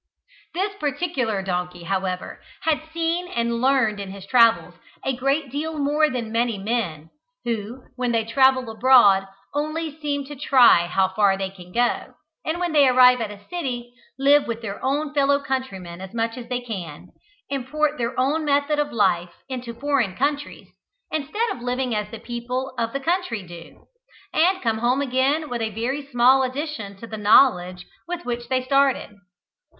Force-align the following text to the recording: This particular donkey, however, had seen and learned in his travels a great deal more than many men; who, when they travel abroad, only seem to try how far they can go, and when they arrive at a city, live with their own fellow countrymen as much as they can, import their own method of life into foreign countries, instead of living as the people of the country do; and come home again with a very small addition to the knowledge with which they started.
This 0.55 0.73
particular 0.79 1.43
donkey, 1.43 1.83
however, 1.83 2.41
had 2.63 2.89
seen 2.91 3.27
and 3.27 3.61
learned 3.61 3.99
in 3.99 4.09
his 4.09 4.25
travels 4.25 4.73
a 5.05 5.15
great 5.15 5.51
deal 5.51 5.77
more 5.77 6.09
than 6.09 6.31
many 6.31 6.57
men; 6.57 7.11
who, 7.45 7.83
when 7.97 8.11
they 8.11 8.25
travel 8.25 8.67
abroad, 8.71 9.27
only 9.53 10.01
seem 10.01 10.25
to 10.25 10.35
try 10.35 10.87
how 10.87 11.09
far 11.09 11.37
they 11.37 11.51
can 11.51 11.71
go, 11.71 12.15
and 12.43 12.59
when 12.59 12.71
they 12.71 12.87
arrive 12.87 13.21
at 13.21 13.29
a 13.29 13.47
city, 13.47 13.93
live 14.17 14.47
with 14.47 14.63
their 14.63 14.83
own 14.83 15.13
fellow 15.13 15.39
countrymen 15.39 16.01
as 16.01 16.15
much 16.15 16.35
as 16.35 16.49
they 16.49 16.61
can, 16.61 17.09
import 17.51 17.99
their 17.99 18.19
own 18.19 18.43
method 18.43 18.79
of 18.79 18.91
life 18.91 19.29
into 19.49 19.71
foreign 19.71 20.15
countries, 20.15 20.69
instead 21.11 21.51
of 21.51 21.61
living 21.61 21.93
as 21.93 22.09
the 22.09 22.17
people 22.17 22.73
of 22.75 22.91
the 22.91 22.99
country 22.99 23.43
do; 23.43 23.85
and 24.33 24.63
come 24.63 24.79
home 24.79 24.99
again 25.03 25.47
with 25.47 25.61
a 25.61 25.69
very 25.69 26.03
small 26.07 26.41
addition 26.41 26.97
to 26.97 27.05
the 27.05 27.17
knowledge 27.17 27.85
with 28.07 28.25
which 28.25 28.47
they 28.49 28.63
started. 28.63 29.15